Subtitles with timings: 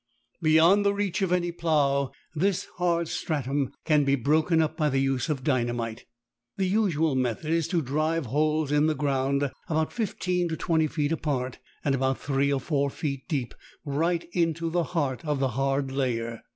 [0.41, 4.97] Beyond the reach of any plough, this hard stratum can be broken up by the
[4.97, 6.05] use of dynamite.
[6.57, 11.11] The usual method is to drive holes in the ground about fifteen to twenty feet
[11.11, 13.53] apart and about three or four feet deep,
[13.85, 16.41] right into the heart of the hard layer.